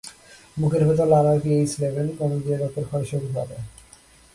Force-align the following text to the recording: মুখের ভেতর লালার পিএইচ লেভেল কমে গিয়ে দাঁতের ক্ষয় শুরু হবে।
মুখের 0.57 0.83
ভেতর 0.87 1.07
লালার 1.13 1.37
পিএইচ 1.43 1.71
লেভেল 1.81 2.07
কমে 2.17 2.37
গিয়ে 2.43 2.57
দাঁতের 2.61 2.85
ক্ষয় 2.89 3.05
শুরু 3.11 3.27
হবে। 3.35 3.57